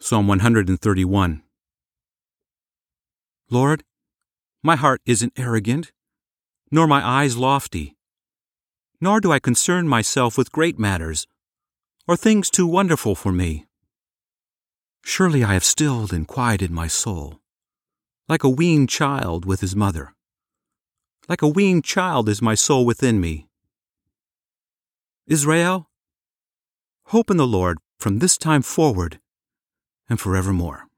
[0.00, 1.42] Psalm 131.
[3.50, 3.82] Lord,
[4.62, 5.90] my heart isn't arrogant,
[6.70, 7.96] nor my eyes lofty,
[9.00, 11.26] nor do I concern myself with great matters,
[12.06, 13.66] or things too wonderful for me.
[15.04, 17.40] Surely I have stilled and quieted my soul,
[18.28, 20.14] like a weaned child with his mother.
[21.28, 23.48] Like a weaned child is my soul within me.
[25.26, 25.90] Israel,
[27.06, 29.18] hope in the Lord from this time forward
[30.08, 30.88] and forevermore.